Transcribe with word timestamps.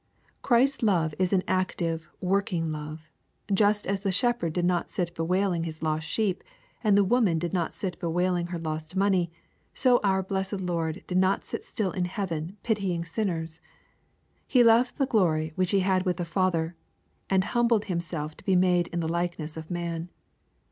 Christ's 0.41 0.81
love 0.81 1.13
is 1.19 1.31
an 1.31 1.43
active, 1.47 2.09
working 2.21 2.71
love. 2.71 3.07
Just 3.53 3.85
as 3.85 4.01
the 4.01 4.11
shepherd 4.11 4.51
did 4.51 4.65
not 4.65 4.89
sit 4.89 5.09
still 5.09 5.27
bewailing 5.27 5.63
his 5.63 5.83
lost 5.83 6.07
sheep, 6.07 6.43
and 6.83 6.97
the 6.97 7.03
woman 7.03 7.37
did 7.37 7.53
not 7.53 7.71
sit 7.71 7.93
still 7.93 8.09
bewailing 8.09 8.47
her 8.47 8.57
lost 8.57 8.95
money, 8.95 9.29
so 9.75 9.99
our 10.03 10.23
blessed 10.23 10.59
Lord 10.59 11.03
did 11.05 11.19
not 11.19 11.45
sit 11.45 11.63
still 11.63 11.91
in 11.91 12.05
heaven 12.05 12.57
pitying 12.63 13.05
sin 13.05 13.27
ners. 13.27 13.59
He 14.47 14.63
left 14.63 14.97
the 14.97 15.05
glory 15.05 15.51
which 15.55 15.69
He 15.69 15.81
had 15.81 16.03
with 16.03 16.17
the 16.17 16.25
Father, 16.25 16.75
and 17.29 17.43
humbled 17.43 17.85
Himself 17.85 18.35
to 18.37 18.43
be 18.43 18.55
made 18.55 18.87
in 18.87 19.01
the 19.01 19.07
likeness 19.07 19.55
of 19.55 19.69
man. 19.69 20.09